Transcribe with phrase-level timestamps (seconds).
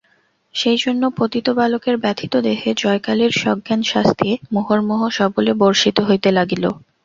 [0.55, 6.63] সেইজন্য পতিত বালকের ব্যথিত দেহে জয়কালীর সজ্ঞান শাস্তি মুহুর্মুহু সবলে বর্ষিত হইতে লাগিল।